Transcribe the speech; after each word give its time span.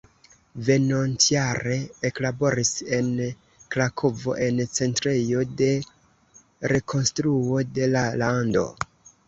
Venontjare 0.69 1.75
eklaboris 2.09 2.71
en 2.99 3.11
Krakovo 3.77 4.35
en 4.47 4.63
Centrejo 4.79 5.47
de 5.63 5.71
Rekonstruo 6.75 7.65
de 7.79 7.95
la 7.97 8.07
Lando. 8.27 8.69